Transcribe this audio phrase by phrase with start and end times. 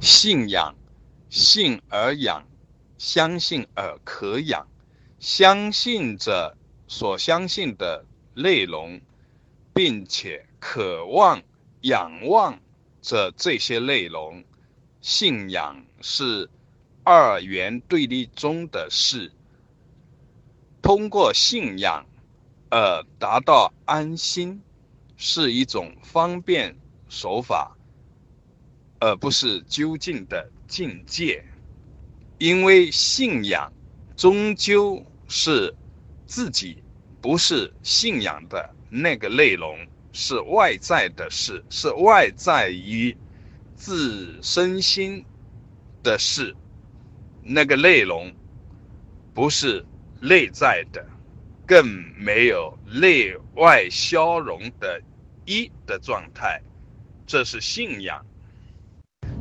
[0.00, 0.74] 信仰，
[1.28, 2.46] 信而养，
[2.96, 4.66] 相信而可养，
[5.18, 6.56] 相信着
[6.88, 8.98] 所相信的内容，
[9.74, 11.42] 并且渴望、
[11.82, 12.58] 仰望
[13.02, 14.42] 着这些内容。
[15.02, 16.48] 信仰是
[17.04, 19.30] 二元对立中的事。
[20.80, 22.06] 通过信仰
[22.70, 24.62] 而达到安心，
[25.18, 26.74] 是一种方便
[27.10, 27.76] 手法，
[29.00, 31.44] 而不是究竟的境界。
[32.38, 33.72] 因为信仰
[34.16, 35.74] 终究是
[36.26, 36.82] 自己，
[37.20, 39.76] 不是信仰的那个内容，
[40.12, 43.16] 是外在的事，是外在于
[43.74, 45.24] 自身心
[46.02, 46.54] 的事。
[47.42, 48.32] 那个内容
[49.34, 49.84] 不是。
[50.22, 51.02] 内在的，
[51.66, 51.82] 更
[52.18, 55.00] 没有内外消融的
[55.46, 56.60] 一的状态，
[57.26, 58.22] 这是信仰。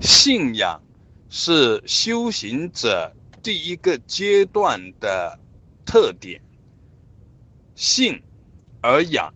[0.00, 0.80] 信仰
[1.28, 3.12] 是修行者
[3.42, 5.38] 第一个阶段的
[5.84, 6.40] 特点，
[7.74, 8.22] 信
[8.80, 9.32] 而养，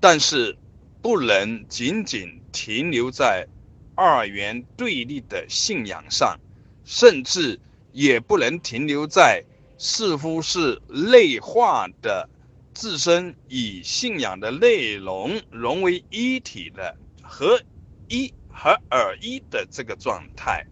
[0.00, 0.56] 但是
[1.00, 3.46] 不能仅仅停留在
[3.94, 6.38] 二元对立的信仰上，
[6.84, 7.60] 甚至
[7.92, 9.44] 也不能停留在。
[9.78, 12.28] 似乎是内化的，
[12.72, 17.60] 自身与信仰的内容融为一体的合
[18.08, 20.64] 一和二一的这个状态，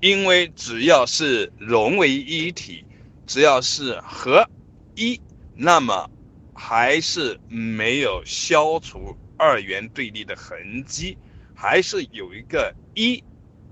[0.00, 2.84] 因为只要是融为一体，
[3.26, 4.48] 只要是合
[4.94, 5.20] 一，
[5.54, 6.08] 那么
[6.54, 11.18] 还是没有消除二元对立的痕迹，
[11.54, 13.22] 还是有一个一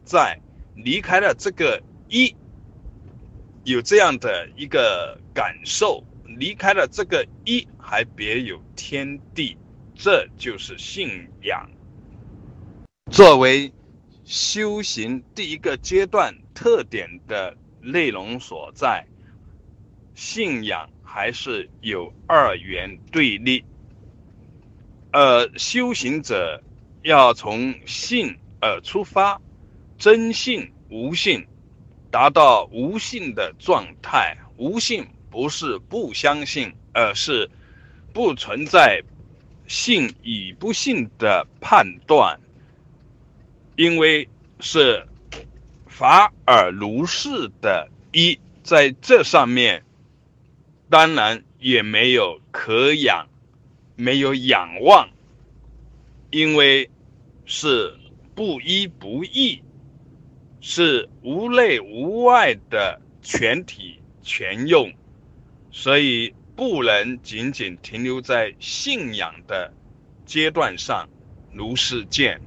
[0.05, 0.39] 在，
[0.75, 2.35] 离开了这个一。
[3.65, 9.57] 有这样的一个感受，离开了这个一，还别有天地，
[9.95, 11.71] 这就是信仰。
[13.11, 13.73] 作为
[14.25, 19.05] 修行第一个阶段特点的内容所在，
[20.15, 23.65] 信仰还是有二元对立，
[25.11, 26.63] 而修行者
[27.03, 29.41] 要从信而出发，
[29.99, 31.45] 真信无信。
[32.13, 37.51] 达到无信的状态，无信不是不相信，而是
[38.13, 39.03] 不存在
[39.67, 42.41] 信与不信的判断，
[43.81, 45.07] 因为是
[45.87, 49.83] 法尔如是的一，在这上面，
[50.91, 53.27] 当然也没有可仰，
[53.97, 55.09] 没有仰望，
[56.31, 56.91] 因为
[57.47, 57.97] 是
[58.35, 59.63] 不依不异。
[60.61, 64.93] 是无内无外的全体全用，
[65.71, 69.73] 所以不能仅仅停留在信仰的
[70.27, 71.09] 阶段上，
[71.55, 72.39] 如是见。